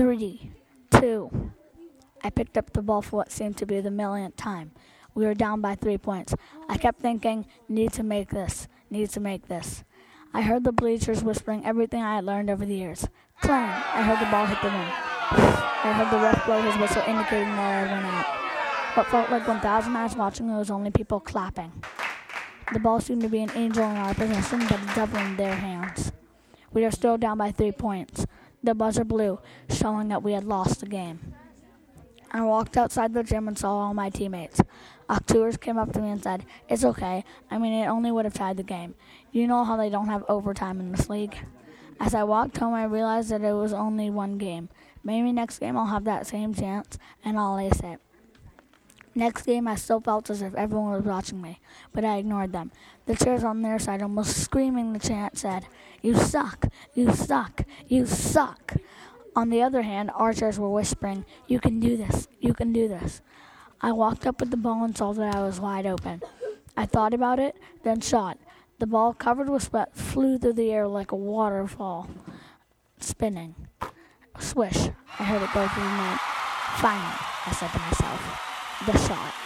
Three, 0.00 0.50
two. 0.90 1.52
I 2.24 2.30
picked 2.30 2.56
up 2.56 2.72
the 2.72 2.80
ball 2.80 3.02
for 3.02 3.16
what 3.16 3.30
seemed 3.30 3.58
to 3.58 3.66
be 3.66 3.82
the 3.82 3.90
millionth 3.90 4.34
time. 4.34 4.70
We 5.14 5.26
were 5.26 5.34
down 5.34 5.60
by 5.60 5.74
three 5.74 5.98
points. 5.98 6.34
I 6.70 6.78
kept 6.78 7.02
thinking, 7.02 7.44
need 7.68 7.92
to 7.92 8.02
make 8.02 8.30
this, 8.30 8.66
need 8.88 9.10
to 9.10 9.20
make 9.20 9.48
this. 9.48 9.84
I 10.32 10.40
heard 10.40 10.64
the 10.64 10.72
bleachers 10.72 11.22
whispering 11.22 11.66
everything 11.66 12.02
I 12.02 12.14
had 12.14 12.24
learned 12.24 12.48
over 12.48 12.64
the 12.64 12.76
years. 12.76 13.08
Clang! 13.42 13.68
I 13.68 14.02
heard 14.02 14.26
the 14.26 14.30
ball 14.30 14.46
hit 14.46 14.62
the 14.62 14.68
rim. 14.68 14.74
I 14.80 15.92
heard 15.92 16.10
the 16.10 16.22
ref 16.24 16.46
blow 16.46 16.62
his 16.62 16.80
whistle 16.80 17.02
indicating 17.06 17.54
that 17.54 17.86
I 17.86 17.92
went 17.92 18.06
out. 18.06 18.96
What 18.96 19.06
felt 19.08 19.30
like 19.30 19.46
1,000 19.46 19.94
eyes 19.94 20.16
watching 20.16 20.50
was 20.50 20.70
only 20.70 20.90
people 20.90 21.20
clapping. 21.20 21.72
The 22.72 22.80
ball 22.80 23.00
seemed 23.00 23.20
to 23.20 23.28
be 23.28 23.42
an 23.42 23.50
angel 23.54 23.84
in 23.84 23.98
our 23.98 24.14
possession, 24.14 24.60
but 24.60 24.80
a 24.80 24.94
devil 24.94 25.20
in 25.20 25.36
their 25.36 25.56
hands. 25.56 26.10
We 26.72 26.86
are 26.86 26.90
still 26.90 27.18
down 27.18 27.36
by 27.36 27.52
three 27.52 27.72
points. 27.72 28.24
The 28.62 28.74
buzzer 28.74 29.04
blew, 29.04 29.40
showing 29.70 30.08
that 30.08 30.22
we 30.22 30.32
had 30.32 30.44
lost 30.44 30.80
the 30.80 30.86
game. 30.86 31.34
I 32.32 32.42
walked 32.42 32.76
outside 32.76 33.12
the 33.12 33.24
gym 33.24 33.48
and 33.48 33.58
saw 33.58 33.72
all 33.72 33.94
my 33.94 34.10
teammates. 34.10 34.60
Octours 35.08 35.56
came 35.56 35.78
up 35.78 35.92
to 35.92 36.00
me 36.00 36.10
and 36.10 36.22
said, 36.22 36.44
It's 36.68 36.84
okay. 36.84 37.24
I 37.50 37.58
mean, 37.58 37.72
it 37.72 37.86
only 37.86 38.12
would 38.12 38.24
have 38.24 38.34
tied 38.34 38.56
the 38.56 38.62
game. 38.62 38.94
You 39.32 39.48
know 39.48 39.64
how 39.64 39.76
they 39.76 39.90
don't 39.90 40.08
have 40.08 40.24
overtime 40.28 40.78
in 40.78 40.92
this 40.92 41.08
league? 41.08 41.36
As 41.98 42.14
I 42.14 42.22
walked 42.22 42.58
home, 42.58 42.74
I 42.74 42.84
realized 42.84 43.30
that 43.30 43.42
it 43.42 43.52
was 43.52 43.72
only 43.72 44.10
one 44.10 44.38
game. 44.38 44.68
Maybe 45.02 45.32
next 45.32 45.58
game 45.58 45.76
I'll 45.76 45.86
have 45.86 46.04
that 46.04 46.26
same 46.26 46.54
chance 46.54 46.98
and 47.24 47.38
I'll 47.38 47.58
ace 47.58 47.80
it. 47.80 48.00
Next 49.14 49.42
game, 49.42 49.66
I 49.66 49.74
still 49.74 50.00
felt 50.00 50.30
as 50.30 50.40
if 50.40 50.54
everyone 50.54 50.92
was 50.92 51.04
watching 51.04 51.42
me, 51.42 51.58
but 51.92 52.04
I 52.04 52.18
ignored 52.18 52.52
them. 52.52 52.70
The 53.06 53.16
chairs 53.16 53.42
on 53.42 53.62
their 53.62 53.78
side, 53.78 54.02
almost 54.02 54.36
screaming 54.36 54.92
the 54.92 55.00
chant, 55.00 55.36
said, 55.36 55.66
You 56.00 56.14
suck! 56.14 56.68
You 56.94 57.12
suck! 57.12 57.62
You 57.88 58.06
suck! 58.06 58.76
On 59.34 59.50
the 59.50 59.62
other 59.62 59.82
hand, 59.82 60.10
archers 60.14 60.60
were 60.60 60.70
whispering, 60.70 61.24
You 61.48 61.58
can 61.58 61.80
do 61.80 61.96
this, 61.96 62.28
you 62.38 62.54
can 62.54 62.72
do 62.72 62.86
this. 62.86 63.20
I 63.80 63.92
walked 63.92 64.26
up 64.26 64.40
with 64.40 64.50
the 64.50 64.56
ball 64.56 64.84
and 64.84 64.96
saw 64.96 65.12
that 65.12 65.34
I 65.34 65.42
was 65.42 65.58
wide 65.58 65.86
open. 65.86 66.22
I 66.76 66.86
thought 66.86 67.12
about 67.12 67.40
it, 67.40 67.56
then 67.82 68.00
shot. 68.00 68.38
The 68.78 68.86
ball, 68.86 69.12
covered 69.12 69.48
with 69.48 69.64
sweat, 69.64 69.96
flew 69.96 70.38
through 70.38 70.54
the 70.54 70.70
air 70.70 70.86
like 70.86 71.10
a 71.12 71.16
waterfall, 71.16 72.08
spinning. 72.98 73.54
Swish, 74.38 74.88
I 75.18 75.24
heard 75.24 75.42
it 75.42 75.52
go 75.52 75.66
through 75.66 75.82
the 75.82 75.96
net. 75.96 76.20
Finally, 76.76 77.16
I 77.46 77.52
said 77.52 77.70
to 77.72 77.78
myself, 77.78 78.49
the 78.86 78.96
shot. 78.96 79.39